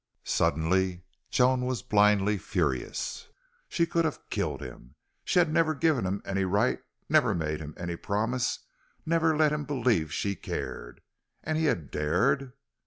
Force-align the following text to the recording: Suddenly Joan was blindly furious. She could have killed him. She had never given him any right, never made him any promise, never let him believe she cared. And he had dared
Suddenly 0.25 1.03
Joan 1.29 1.63
was 1.67 1.83
blindly 1.83 2.39
furious. 2.39 3.27
She 3.69 3.85
could 3.85 4.03
have 4.03 4.27
killed 4.31 4.59
him. 4.59 4.95
She 5.23 5.37
had 5.37 5.53
never 5.53 5.75
given 5.75 6.07
him 6.07 6.23
any 6.25 6.43
right, 6.43 6.79
never 7.07 7.35
made 7.35 7.59
him 7.59 7.75
any 7.77 7.95
promise, 7.97 8.65
never 9.05 9.37
let 9.37 9.51
him 9.53 9.63
believe 9.63 10.11
she 10.11 10.33
cared. 10.35 11.01
And 11.43 11.55
he 11.55 11.65
had 11.65 11.91
dared 11.91 12.53